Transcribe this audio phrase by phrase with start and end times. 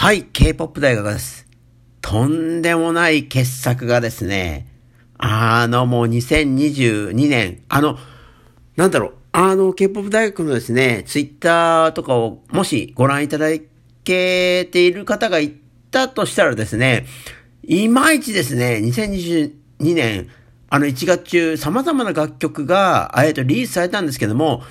[0.00, 1.44] はい、K-POP 大学です。
[2.00, 4.68] とんでもない傑作がですね、
[5.18, 7.98] あの、もう2022年、あの、
[8.76, 13.48] なんだろう、あの、K-POP 大学のですね、ツイッターとかをもしご覧いただ
[14.04, 15.56] けている方がい
[15.90, 17.04] たとしたらですね、
[17.64, 20.28] いまいちですね、2022年、
[20.70, 24.62] あの1月中様々な楽曲が、えっと、リリースされたんですけども、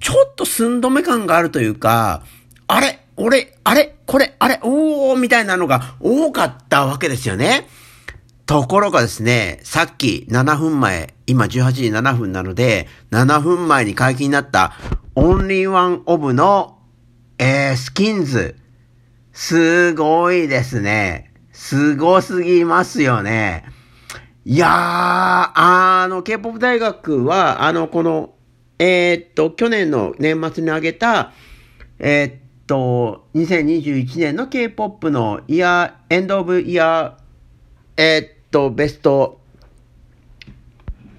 [0.00, 2.24] ちょっと寸止め感があるというか、
[2.66, 7.66] あれ俺、あれこれ、あれおーみたいなのが多かったわけですよね。
[8.46, 14.74] ところがですね、さっき7分前、今18時7分なので、7分前に解禁になった
[15.14, 16.78] Only One of の、
[17.38, 18.56] えー、スキンズ。
[19.32, 21.32] すごいですね。
[21.52, 23.64] すごすぎますよね。
[24.44, 28.34] いやー、あの、K-POP 大学は、あの、この、
[28.78, 31.32] えー、っと、去年の年末に挙げた、
[31.98, 39.40] えー、っと、2021年の K-POP のイヤー、エンドオブイヤー、えー、っと、ベスト、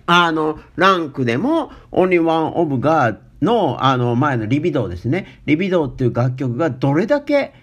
[0.05, 5.41] あの、ランクでも、Only One of が、の、あの、前のリビドーですね。
[5.45, 7.53] リビドーっていう楽曲がどれだけ、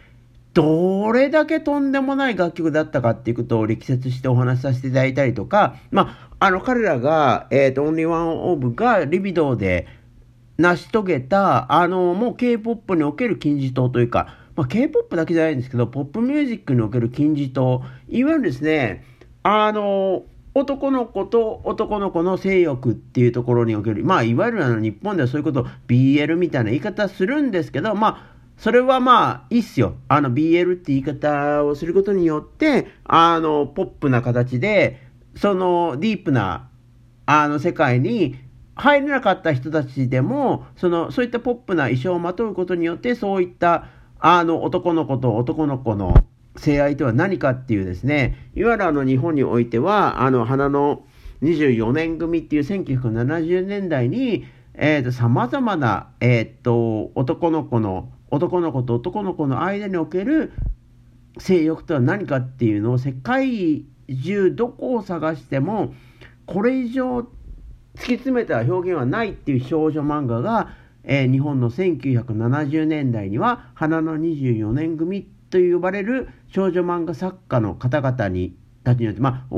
[0.53, 9.87] どれだけとんでもない楽曲だったかっていうことを力説してお話しさせていただいたりとか、まあ、あの、彼らが、えっ、ー、と、Only One of がリビドーで、
[10.61, 19.05] 成し遂げた、あの、もう K-POP における金字塔というか、まあ、K-POP だけじゃないんですけど、ポップミュージックにおける金字塔、いわゆるですね、
[19.43, 29.95] あの、男の子と男の子の性欲っていうところにおける、まあ、いわゆるあの日本ではそういうことを BL みたいな言い方するんですけど、まあ、それはまあ、いいっすよ。
[30.09, 35.01] あの、BL って言い方をすることによって、あの、ポップな形で、
[35.37, 36.69] その、ディープな、
[37.27, 38.37] あの、世界に
[38.81, 43.85] 入れなかった人たちでも、その、そういったポップな衣装をまとうことによって、そういった、
[44.19, 46.15] あの、男の子と男の子の
[46.57, 51.05] 性愛とは何かっていうですね、いわゆるあの、日本においては、あの、花の
[51.43, 60.53] 24年組っていう1970年代に、えっ、ー、と、様々な、えっ、ー、と、男の子の、男の子と男の子の間における
[61.39, 63.85] 性欲とは何かっていうのを世界
[64.25, 65.93] 中どこを探しても、
[66.47, 67.27] これ以上
[67.97, 70.75] 突き詰めた表現はないっていう少女漫画が、
[71.05, 79.55] えー、日本の1970年代には花の24年組と呼ばれる少女漫画作家の方々にたちによって、まあ、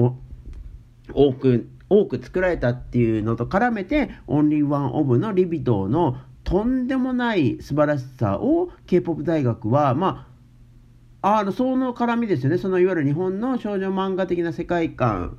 [1.13, 10.27] 多く多く作られたっていうのと絡めてオンリーワンオブのリビドーのとんでもない素晴らしさを K-POP 大学はま
[11.21, 12.59] ああのその絡みですよね。
[12.59, 15.39] そのいわゆる日本の少女漫画的な世界観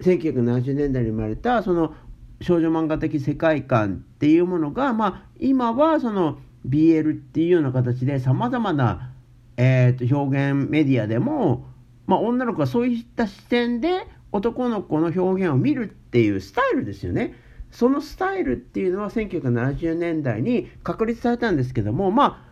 [0.00, 1.94] 1970年代に生まれたその
[2.40, 9.12] 少女漫画的世界観っていうものが、まあ、今はその BL っていうような形でさまざまな、
[9.56, 11.66] えー、と表現メディアでも、
[12.06, 17.34] まあ、女の子がそういった視点で男の子の表現を見るっていうスタイルですよね。
[17.70, 22.44] そのスタイルっていうのは1970年代に確立されたんですけども、ま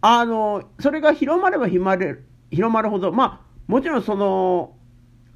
[0.00, 4.76] あ、あの、それが広まれば広まる広まるほど、まあ、もちろんその、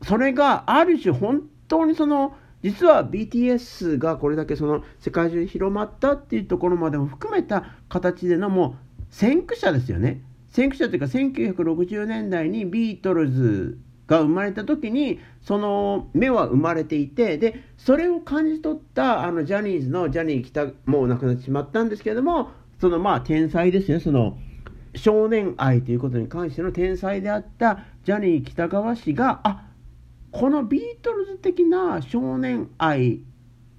[0.03, 8.77] それがある種本当にその実は BTS がこれだけその世界中に広まったっていうところまでも含めた形でのも
[9.11, 10.21] う先駆者ですよね。
[10.49, 24.01] 先駆者というか1960年代にビートルズが生まれた時にその目は生まれていてでそれを感じ取ったあのジャニーズのジャニー喜多もう亡くなってしまったんですけれどもそのまあ天才ですね。
[24.01, 24.39] その
[24.95, 29.65] 少年愛ということに関しての天才であったジャニー喜多川氏があ
[30.39, 33.23] このビートルズ的な少年愛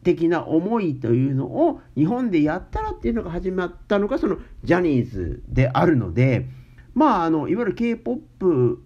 [0.03, 6.47] 的な思いというのを日本でやったらっていうのが始まったのがそのジャニーズであるので
[6.95, 8.81] まああのいわゆる K-POP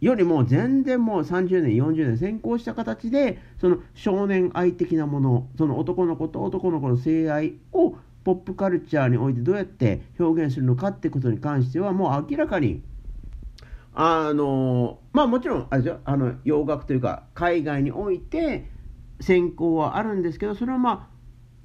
[0.00, 7.94] よりも全然もう30年40年先行した形でその少年愛的なものその男の子と男の子の性愛を
[8.24, 12.82] ポップカルチャーにおいてどうやって表現するのかってことに関してはもう明らかに
[13.94, 18.70] あのまあもちろんあれですあの洋楽というか海外において
[19.20, 21.08] 先行はあるんですけどそれはま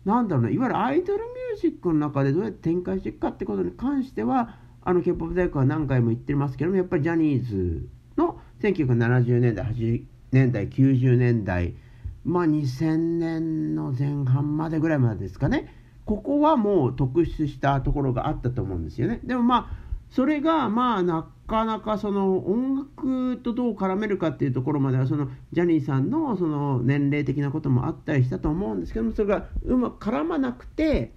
[0.05, 11.75] あなんだろうないわゆるアイドルミュージックの中でどうやって展開していくかってことに関してはあの K-POP 大学は何回も言ってますけどもやっぱりジャニーズの1970年代80年代90年代
[12.23, 15.73] まあ2000年の前半までぐらいまでですかね。
[16.05, 19.19] ここはもう特出したところがあったと思うんですよね。
[19.23, 31.13] でもまあそれがまあなかなかその音楽とどう絡めるかっていうところまではそのジャニーさんのその年齢的なこともあったりしたと思うんですけどもそれがうまく絡まなくて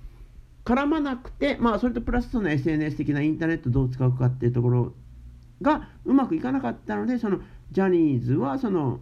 [0.65, 4.93] 絡まなくてまあそれとプラスその SNS 的なインターネットどう使うかっていうところ
[5.63, 7.41] がうまくいかなかったのでその
[7.73, 9.01] ジャニーズはその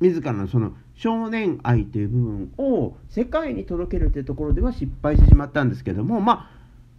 [0.00, 6.55] 自らのその少年愛という部分を世界に届けるというところでは失敗してしまったんですけどもまあ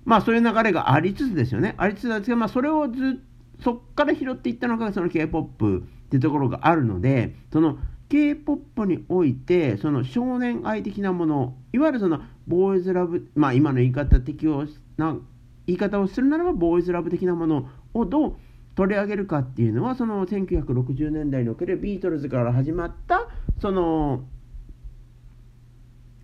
[0.07, 1.75] まあそういう流れがありつつですよね。
[1.77, 3.19] ありつつなんですけど、まあ、それをず
[3.61, 7.77] そっから拾っていったのがその K-POP っていうところがあるのでその
[8.07, 14.65] K-POP においてその少年愛的なものいわゆるそのボーイズラブまあ今の言い方適用
[14.95, 15.17] な
[15.65, 18.35] 言い方をするならばボーイズラブ的なものをどう
[18.75, 23.27] 取り上げるかっていうのはその1960年代におけるビートルズから始まった
[23.59, 24.23] その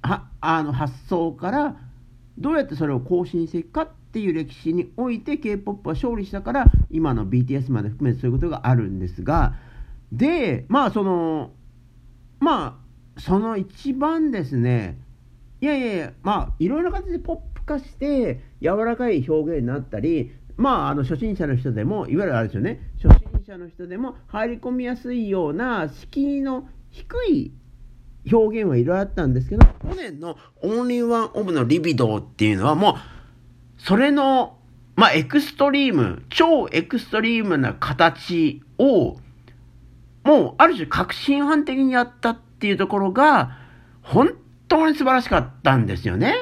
[0.01, 1.75] はあの発想から
[2.37, 9.55] どうやってそれを更新していくかっていう歴史において K-POP は勝利したから今の BTS まで含めてそういうことがあるんですが。
[10.11, 11.51] でまあその
[12.39, 12.79] ま
[13.15, 14.99] あその一番ですね。
[15.61, 22.91] いやいやいやまあいろいろな形でポップ化して柔らかい表現になったりまああの初心者の人でもいわゆるあれですよね。
[23.01, 27.51] 初心者の人でも入り込みやすいような敷居の低い
[28.31, 32.95] 表現はいろいろあったんですけど去年の「オンリーワンオブのリビドーっていうのはもう
[33.77, 34.57] それの
[34.95, 39.17] まあエクストリーム超エクストリームな形を
[40.23, 43.57] もうある種革新犯的にやったっていうところが
[44.01, 44.33] 本
[44.67, 46.35] 当に素晴らしかったんですよね。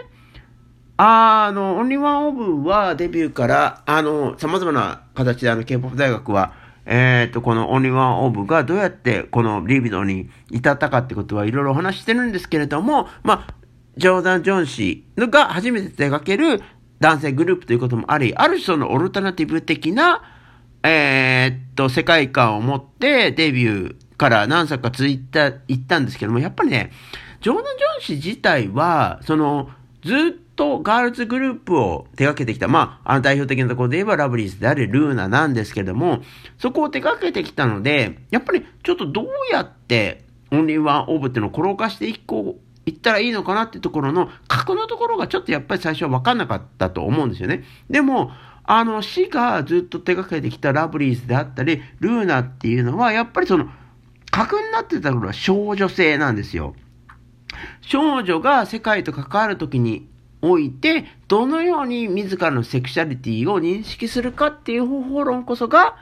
[1.03, 6.53] あの、オンリーワンオブはデビューから、あの、様々な形であの、K-POP 大学は、
[6.93, 13.53] えっ、ー、と、このオンリーワンオブがどうやってこのリビドに至ったかってことはいろいろお話してるんですけれども、まあ、
[13.95, 16.61] ジョーダン・ジョン氏が初めて手掛ける
[16.99, 20.21] 男性グループということもあり、ある種そのオルタナティブ的な、
[20.83, 26.91] えー、っと、世界観を持ってデビューから何作か続いた、行ったんですけども、やっぱりね、
[27.39, 29.69] ジョーダン・ジョン氏自体は、その、
[30.03, 36.21] ずっとガールズグループを手掛けてきた、まあ、あの代表的なところで言えばラブリーズであるルーナなんですけども、
[36.59, 47.63] そこを手掛けてきたので、やっぱりちょっとどうやってオンリーワンオーブっていうのを転がしていこう、いったらいいのかなっていうところの、格のところがちょっとやっぱり最初は分かんなかったと思うんですよね。
[47.89, 48.29] でも、
[48.63, 53.67] あの、死がずっと手掛けてきたラブリーズであったり、ルーナっていうのは、やっぱりその、
[54.29, 56.75] 格になってたところは少女性なんですよ。
[57.81, 60.10] 少女が世界と関わるときに
[60.41, 65.95] おいて、どのように自らのセクシャリティを認識するかっていう方法論こそが、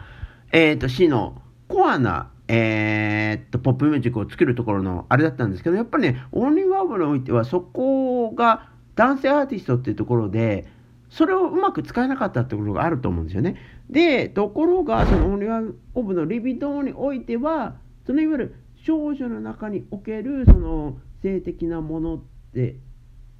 [0.51, 10.67] えっ、ー、と、死のコアな、えー、っと、ポップミュージックを作るところのあれだったんですけど、やっぱりね、オンリーワーブにおいてはそこが男性アーティストっていうところで、
[11.09, 13.57] それをうまく使えなかったってころがあると思うんですよね。
[13.89, 17.75] で、ところが、そのオンリーワーオブのリビドーにおいては、
[18.05, 22.21] そのいわゆる少女の中における、その性的なものっ
[22.53, 22.77] て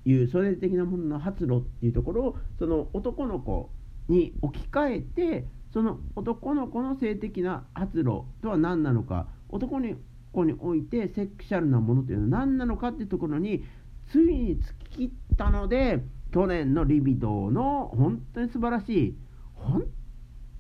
[0.06, 3.70] いうそれ的なものの発露っていうところをその男の子
[4.08, 9.96] に置き換えてその男の子の性的な発露とは何なのか男の
[10.32, 13.64] 子においてセクシャルなものというのは何なのかっていうところに
[14.12, 19.18] ついに突き切ったので去年のリビドーの本当に素晴らしい
[19.56, 19.84] 本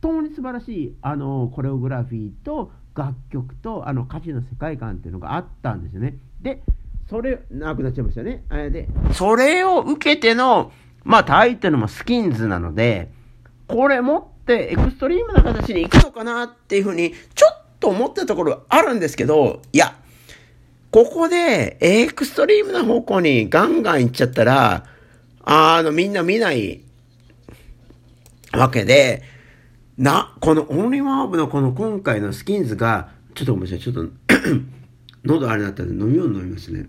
[0.01, 6.17] 当に素晴らしいあのコレオグラフィーと楽曲とあの歌詞の世界観っていうのがあったんですよね。
[6.41, 6.61] で
[7.09, 8.43] それ、なくなっちゃいましたね。
[8.69, 10.71] で、それを受けての、
[11.03, 13.09] まあタイトルもスキンズなので、
[13.67, 19.95] これ持ってエクストリームな形に行くのかなっていうふうに、ちょっと思ったところあるんですけど、いや、
[20.91, 24.85] ここでエクストリームな方向にガンガン行っちゃったら、
[25.43, 26.81] あの、みんな見ない
[28.53, 29.23] わけで、
[29.97, 34.05] な、このオンリーワンオブのこの今回のスキンズが、ちょっとごめんなさい、ちょっと
[35.25, 36.87] 喉あれだったんで飲み物飲みますね。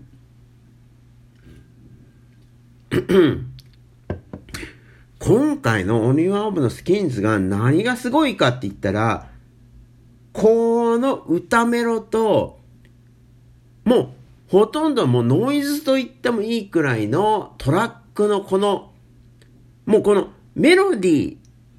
[5.19, 9.29] 今回のオニワオブのスキンズが何がすごいかって言ったら、
[10.33, 12.59] この歌メロと、
[13.85, 14.09] もう
[14.49, 18.91] ほとんどもうノイズと言ってもいいくらいのトラックのこの、
[19.85, 21.37] もうこのメロディー、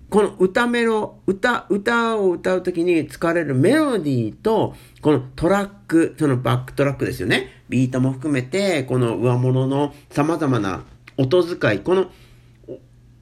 [0.08, 7.48] この歌メロ、歌、歌を歌うときに使われるメロディーと、このトラック、そのバックトラックですよね。
[7.68, 10.84] ビートも含めて、この上物の様々な
[11.16, 12.10] 音遣い、この、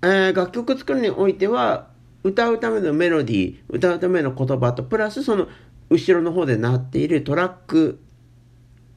[0.02, 1.88] えー、楽曲作るにおいては、
[2.23, 5.49] 歌うためのメロディー、歌うための言葉と、プラスその
[5.88, 7.99] 後ろの方で鳴っているトラック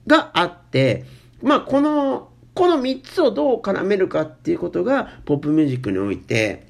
[0.08, 1.06] があって、
[1.42, 6.68] まあ、この、この3つをどう絡めるかっていうことが、ポップミュージックにおいて、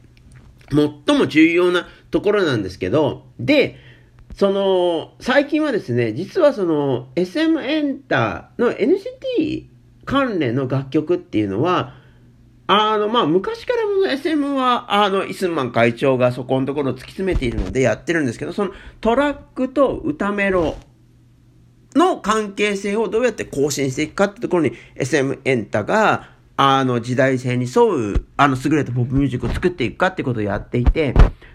[0.71, 3.77] 最も重要なところなんですけど、で、
[4.35, 9.65] その、最近はですね、実はその、SM エンターの NCT
[10.05, 11.95] 関連の楽曲っていうのは、
[12.67, 20.77] あの、まあ、昔からも SM は、あの、イスンマン会長がそこのところを突き詰めているのでやってるんですけど、そのトラックと歌メロ
[21.95, 31.13] の関係性をどうやって更新していくかってところに SM エンタが、あの、時代性に沿う、あの、優れたポップミュージックを作っていくかってことをやっていて、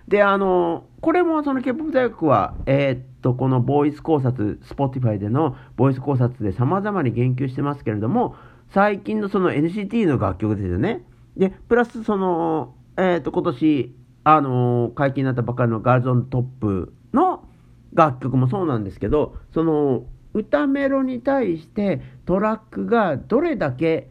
[0.08, 8.34] で、あの、これもその K-POP 大学は、えー、っと、このボーイス考察、Spotify でのボーイス考察で様々に言及してますけれども、
[8.70, 11.04] 最近のその NCT の楽曲ですよね。
[11.36, 13.94] で、プラスその、えー、っと、今年、
[14.24, 17.48] あの、解禁になったばかりのガールズオントップの
[17.94, 24.10] 楽曲もそうなんですけど、その、歌メロに対してトラックがどれだけ、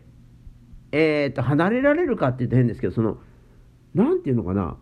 [0.92, 3.18] えー、と離れられるかって言うと変ですけどその
[3.94, 4.78] 何て言うのかな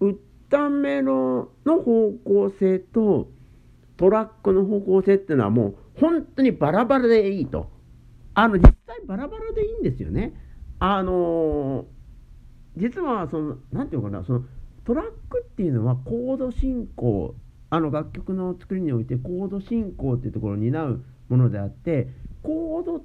[0.00, 3.28] 歌メロの方向性と
[3.96, 7.70] トラックの方向性っていうのはもう本当にバラバラでいいと。
[8.34, 10.34] あの実際バラバラでいいんですよね。
[10.78, 11.86] あの、
[12.76, 14.44] 実はその何て言うのかなその
[14.84, 17.34] トラックっていうのはコード進行
[17.70, 22.08] あの楽曲の作りにおいてコード進行っていうところを担うものであって
[22.42, 23.04] コード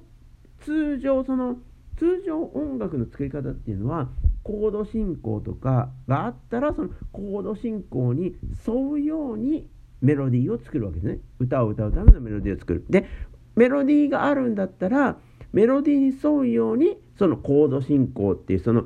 [0.60, 1.56] 通常その
[1.96, 4.08] 通常音楽の作り方っていうのは
[4.42, 9.68] コード進行とかがあったらそのコード進行に沿うように
[10.00, 13.06] メロディーを作るわけですね歌を歌うためのメロディーを作るで
[13.60, 15.18] メロディーがあるんだったら
[15.52, 18.84] メロディーに沿うようにそのコード進行っていうその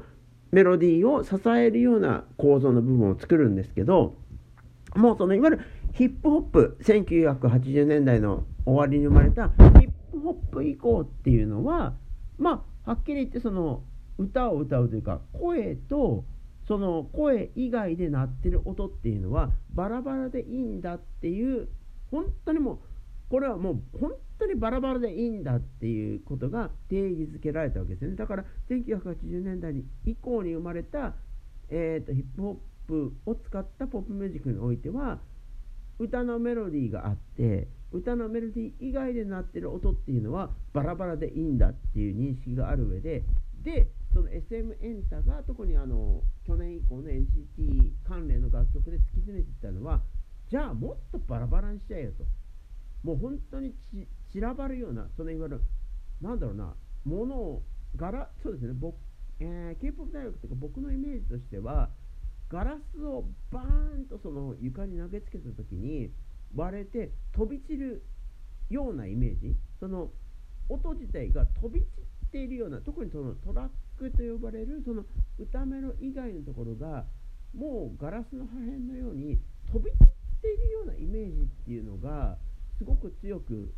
[0.50, 4.16] メロディーを支えるような構造の部分を作るんですけど
[4.96, 5.60] もうそのいわゆる
[5.92, 11.94] ヒップホップ1980年代の終わりに生まれたヒップホップ以降っていうのは
[12.36, 13.84] まあはっきり言ってその
[14.18, 16.24] 歌を歌うというか声と
[16.66, 21.68] その声以外で鳴ってる音っていうのはバラバラでいいんだっていう
[22.10, 22.93] 本当にもう
[23.28, 28.16] これはもう本当にバラバラでいいんだっていうことが定義づけられたわけですね。
[28.16, 31.14] だから1980年代以降に生まれた、
[31.70, 35.18] えーとヒップホップを使ったポップミュージックにおいては
[35.98, 43.22] 歌のメロディーがあって歌のメロディー以外で鳴ってる音っていうのはバラバラでいいんだっていう認識がある上で
[43.62, 50.02] でその SM エンタが特にあの去年以降の NCT 関連の楽曲で突き詰めていったのは
[50.50, 52.24] じゃあもっとバラバラにしちゃえよと。
[53.04, 53.74] もう本当に
[54.32, 55.60] 散らばるようなそのいわゆる
[56.20, 57.62] なんだろうなものを
[57.96, 58.96] 柄そうですね僕、
[59.40, 61.90] えー、K-POP 大学というか僕のイメージとしては
[62.48, 66.10] ガラスをバーンとその床に投げつけた時に
[66.56, 68.04] 割れて飛び散る
[68.70, 69.56] ようなイメージ。
[69.80, 70.10] その
[70.68, 71.86] 音自体が飛び散
[72.26, 73.68] っているような特にそのトラッ
[73.98, 75.04] クと呼ばれるその
[75.38, 77.04] 歌メロ以外のところが
[77.54, 79.38] もうガラスの破片のように
[79.70, 82.38] 飛び散っているようなイメージっていうのが
[82.78, 83.74] すごく強く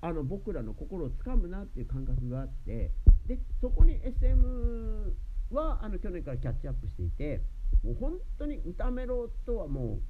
[0.00, 2.90] あの僕らの心をつかむなっていう感覚があって
[3.26, 5.16] でそこに SM
[5.50, 7.40] はあの去年からキャッチアップしていて
[7.82, 10.00] もう本当に歌メロとはも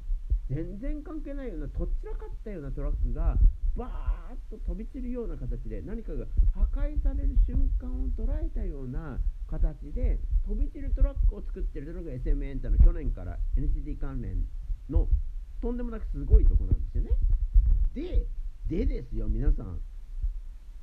[0.51, 3.37] う全然関係ないようなとっちらかったようなトラックが
[3.77, 14.45] バーッと飛び散るような形で何かが破壊される瞬間を捉えたような形で飛び散るトラックを作ってるのが SM エンタの去年から NCT 関連
[14.91, 15.09] の
[15.61, 17.11] とんでもなくすごいとこなんですよね。
[17.95, 18.27] で、
[18.69, 19.81] でですよ、皆さん。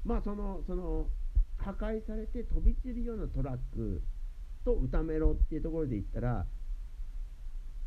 [0.03, 1.07] まあその、その、
[1.57, 4.01] 破壊されて飛び散るようなトラック
[4.65, 6.45] と歌メロっていうところで言ったら、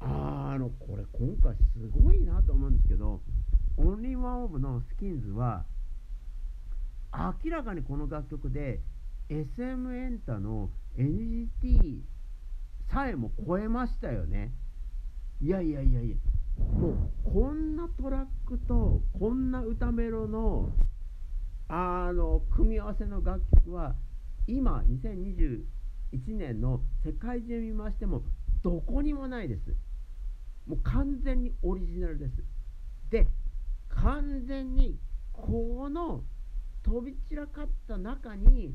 [0.01, 3.21] ああのこれ今回すごいなと思うんですけど
[3.77, 5.65] オンリーワンオブのスキンズは
[7.45, 8.81] 明らかにこの楽曲で
[9.29, 12.01] SM エンタの NGT
[12.93, 14.53] さえも超えましたよね
[15.41, 16.17] いやいやいやいや
[16.59, 20.73] もうこんなトラックとこんな歌メロの
[21.69, 23.95] あの組み合わせの楽曲は
[24.47, 25.65] 今2021
[26.37, 28.23] 年の世界中見ましても
[28.63, 29.75] どこにもないです
[30.67, 32.33] もう完全にオリジナルです。
[33.11, 33.29] で、
[33.89, 34.99] 完全に
[35.33, 36.25] この
[36.83, 38.75] 飛び散らかった中に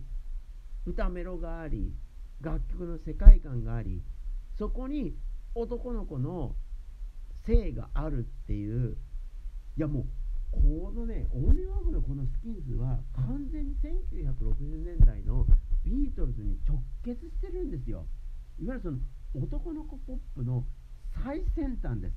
[0.85, 1.93] 歌メロがあり、
[2.41, 4.01] 楽曲の世界観があり、
[4.57, 5.15] そこに
[5.55, 6.55] 男の子の
[7.45, 8.97] 性があるっていう、
[9.77, 10.05] いやもう、
[10.51, 15.45] このね、オーニーワームのこのスキンズは完全に1960年代の
[15.83, 18.05] ビートルズに直結してるんですよ。
[18.61, 18.97] いわゆるその
[19.45, 20.65] 男の子ポップの
[21.23, 22.13] 最先端です。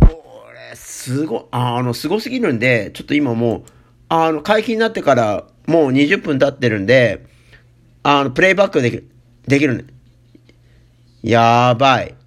[0.00, 3.62] これ、すご、あの、すごすぎるんで、ちょっと今もう、
[4.08, 7.26] あの、解禁になってからもう20分経ってるんで、
[8.02, 9.10] あの、プレイバックできる、
[9.46, 9.84] できるね
[11.22, 12.17] やばい。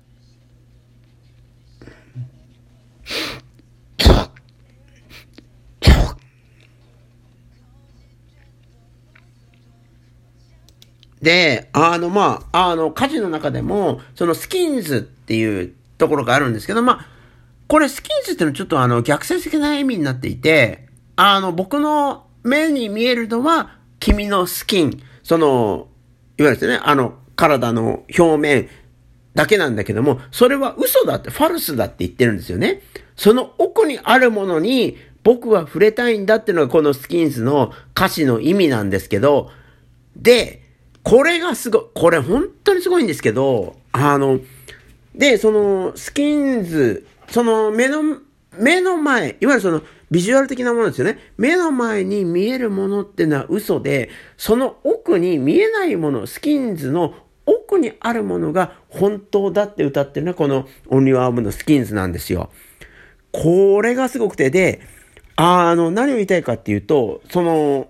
[11.22, 17.06] で、あの、まあ、あの、歌詞の中でも、そのスキンズっていうところがあるんですけど、まあ、
[17.68, 25.88] これスキンズっていうのはちょっとあの、逆説的な意味になっていて、あの、僕の目に見えるのは、君のスキン、その、
[26.38, 28.68] いわゆるですね、あの、体の表面
[29.36, 32.82] だけなんだけども、それは嘘だって、ファルスだって言ってるんですよね。
[33.16, 39.52] その奥にあるものに、僕は触れたいんだっていうのがこのスキンズの歌詞の意味なんですけど、
[40.16, 40.62] で、
[41.04, 44.40] これがすごい、これ本当にすごいんですけど、あの、
[45.16, 48.20] で、その、スキンズ、その目の、
[48.58, 49.82] 目の前、いわゆるその、
[50.12, 51.20] ビジュアル的なものですよね。
[51.38, 57.14] 目の前に見えるものっていうのは嘘で、その奥に見えないもの、スキンズの
[57.46, 62.52] 奥にあるものが本当だって歌ってるのはこのオンリーワームのスキンズなんですよ。
[63.32, 64.82] これがすごくて、で、
[65.38, 67.88] あの、何を言いたいかっていうと、その、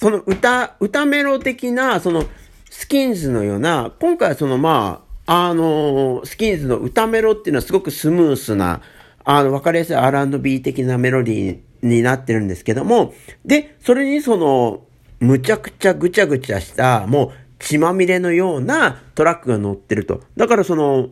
[0.00, 2.24] その歌、歌メロ的な、その、
[2.70, 8.82] スキンズのような、今回はそのまあ、あの、スキンズの歌メロっていうのはすごくスムースな、
[9.24, 14.82] あの、わかりやすい R&B 的なメロディーになってるんですけども、で、それにその、
[15.20, 20.20] むちゃくちゃぐちゃぐちゃした、もう血まみれのようなトラックが乗ってると。
[20.36, 21.08] だからその、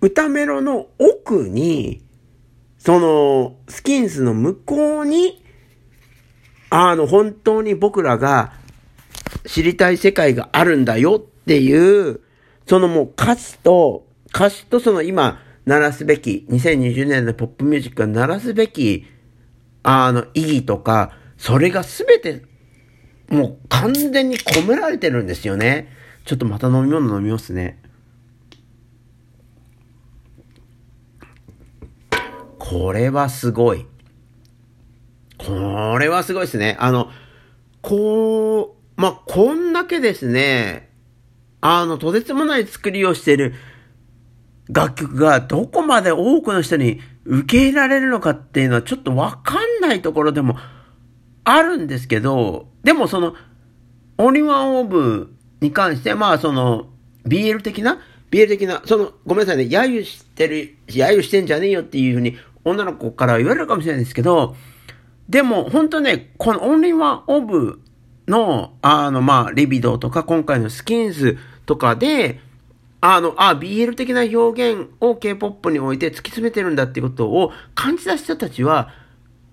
[0.00, 2.02] 歌メロの奥に、
[2.78, 5.42] その、スキンスの向こうに、
[6.70, 8.52] あの、本当に僕らが
[9.46, 12.20] 知りたい世界があるんだよっていう、
[12.66, 19.06] そのもう歌詞と、歌詞とその今、鳴らすべき、2020年のポップミュージックが鳴らすべき、
[19.82, 22.42] あの、意義とか、それがすべて、
[23.28, 25.88] もう完全に込められてるんですよね。
[26.24, 27.80] ちょっとまた飲み物飲みますね。
[32.58, 33.86] これはすごい。
[35.46, 36.76] これはすごいですね。
[36.80, 37.10] あの、
[37.82, 40.90] こう、まあ、こんだけですね、
[41.60, 43.54] あの、とてつもない作りをしてる
[44.68, 50.56] 楽曲がどこまで多くの人に受け入れられるのかっていうのはちょっとわかんないところでも
[51.44, 53.34] あるんですけど、でもその、
[54.18, 56.88] オリワンオブに関して、まあその、
[57.26, 64.56] BL 的な BL 的な、その、ごめんなさいね、揶揄してる、揶揄してんじゃねえよっていうふうに女の子から言われるかもしれないんですけど、
[65.28, 67.80] でも本当ね、このオンリーワンオブ
[68.28, 72.40] の、あの、まあ、リビドとか今回のスキンズとかで、
[73.00, 78.90] あの、あ、BL 的な表現を K-POP において突き詰めてるんだってことを感じた人たちは、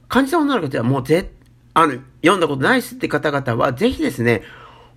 [0.08, 1.32] 感じた女の子たちはもうぜ、
[1.74, 4.44] あの、読んだことないっすって方々は、ぜひですね、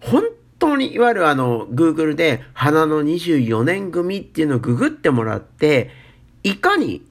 [0.01, 0.25] 本
[0.59, 5.91] 当に、いわゆるあの、Google で、花の24年組っていうのをググってもらって、
[6.43, 7.05] いかに、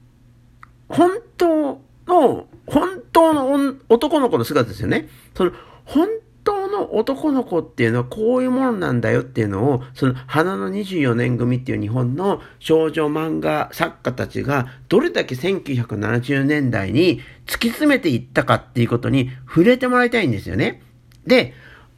[0.88, 5.08] 本当の、本当の男の子の姿ですよね。
[5.34, 5.52] その、
[5.84, 6.08] 本
[6.44, 20.82] 当の男の子っていうのはこういうものなんだよっていうのを、その花の24年組っていう日本の少女漫画作家たちがどれだけ1970年代に突き詰めていったかっていうことに触れてもらいたいんですよね。
[21.26, 21.54] で、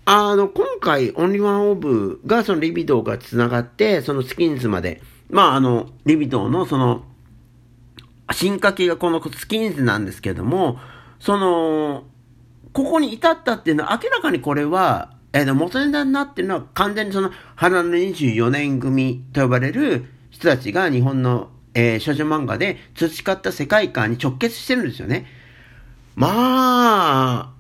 [0.07, 7.05] あの、今回、オンリーワンオブがそのリビドーが繋がって、そのスキンズまで、まああの、リビドーのその、
[8.33, 10.79] 進化系がこのスキンズなんですけども、
[11.21, 12.05] その、
[12.73, 25.27] ここに至ったっていうのは明らかにこれは、えー、元ネタになってるのは完全にその、花の24年組と呼ばれる人たちが日本の、えー、少女漫画で培った世界観に直結してるんですよね。
[26.15, 27.55] ま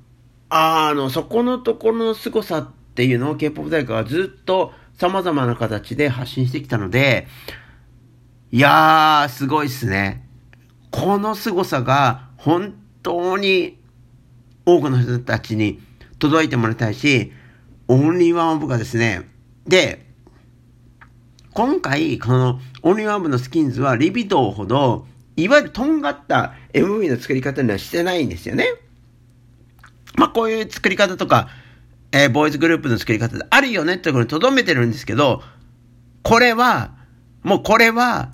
[0.50, 7.26] あ、あの、そこのところの凄さっていうのを K-POP 大学はずっと様々な形で発信してきたので、
[8.50, 10.27] いやー、すごいっすね。
[10.90, 13.78] この凄さが本当に
[14.64, 15.80] 多くの人たちに
[16.18, 17.32] 届いてもらいたいし、
[17.88, 19.28] オンリーワンオブがですね、
[19.66, 20.06] で、
[21.52, 28.66] 今回、このオンリーワンオブのスキンズはリビドーほど、いわゆるとんがった MV の作り方にはしてないんですよね。
[30.16, 31.48] まあ、こういう作り方とか、
[32.12, 35.42] えー、ボーイズグループの作り方であるよねってところに留めてるんですけど、
[36.22, 36.92] これは、
[37.42, 38.32] もうこれは、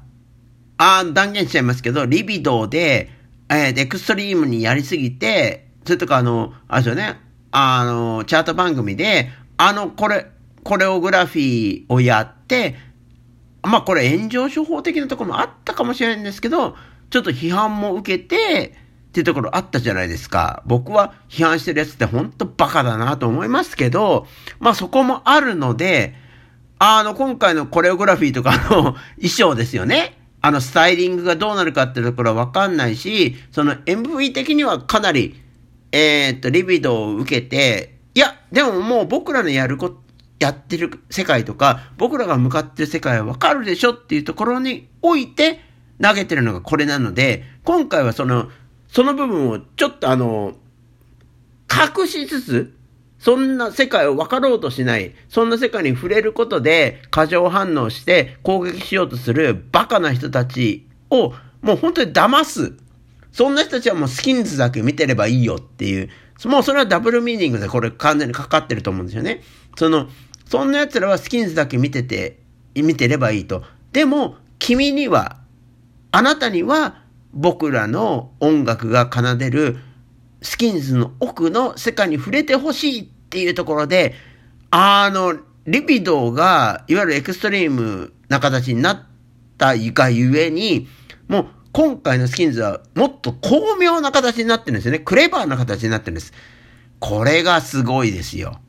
[0.79, 3.11] あ断言しちゃいますけど、リビドーで、
[3.49, 7.21] えー、エクストリームにやりすぎて、それとかあの、あれですよね、
[7.53, 10.27] あの、チャート番組で、あの、これ、
[10.65, 12.75] コレオグラフィーをやって、
[13.63, 16.77] まあこれ炎上処方的なところもあったかもしれないんですけど、
[17.11, 18.75] ちょっと批判も受けて、
[19.09, 20.65] っていうところあったじゃないですか。
[20.67, 24.27] 僕は批判してるやつってほんとバカだなと思いますけど、
[24.59, 26.15] まあそこもあるので、
[26.81, 30.24] あの、今回のコレオグラフィーとかの 衣装ですよね。
[30.45, 35.41] あの、スタイリングがどうなるかっていうところはわかんないし、その MV 的にはかなり、
[35.91, 40.03] えー、っと、リビドを受けて、いや、でももう僕らのやること
[40.41, 45.61] やってる世界とか、僕らが向かってる世界はわかるでしょっていうところにおいて
[45.99, 48.51] 投げてるのがこれなので、今回はその、
[48.89, 50.53] その部分をちょっとあの、
[51.73, 52.75] 隠しつつ、
[53.25, 61.33] そんな世界を分かろうとしない、そんな世界に触れることで過剰反応して攻撃しようとするバカな人たちを
[61.63, 62.75] もう本当に騙す。
[63.33, 66.11] そんな人たちはもうスキンズだけ見てればいいよっていう、
[66.45, 69.41] もうそれはダブルミーニングでこれ完全にかかってると思うんですよね。
[69.79, 70.07] その、
[70.45, 72.41] そんな奴らはスキンズだけ見てて、
[72.75, 73.63] 見てればいいと。
[73.93, 75.39] でも、君には、
[76.13, 79.79] あなたには僕らの音楽が奏でる
[80.45, 84.15] スキンズの奥の世界に触れてほしいっっていうところで、
[84.71, 89.03] あの、リピドが、いわゆるエクストリームな形になっ
[89.59, 90.87] たがゆえに、
[91.27, 95.01] もう今回のスキンズはもっと巧妙な形になってるんですよね。
[95.01, 96.33] クレバーな形になってるんです。
[97.01, 98.61] これがすごいですよ。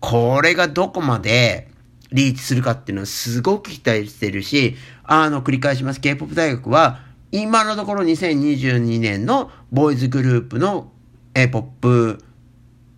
[0.00, 1.68] これがどこまで
[2.10, 6.00] リーチするかっていうのはすごく期待してるし、あの、繰り返します。
[6.00, 6.98] K-POP 大学は、
[7.30, 10.90] 今のところ2022年のボーイズグループの、
[11.34, 12.18] えポップ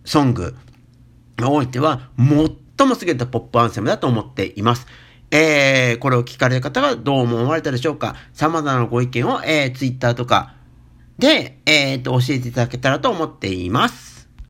[0.05, 0.55] ソング
[1.37, 2.27] においては、最
[2.87, 4.87] も優れたポップアンセムだと思っています。
[5.31, 8.15] えー、これを聞かれる方はどう思われたでしょうか？
[8.31, 10.53] 様々なご意見を、えー、Twitter とか
[11.17, 14.14] で、えー、と、教えていただけたらと思っています。